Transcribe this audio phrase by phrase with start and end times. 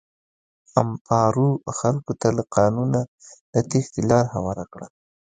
[0.81, 1.49] امپارو
[1.79, 2.99] خلکو ته له قانونه
[3.53, 4.87] د تېښتې لاره هواره کړه.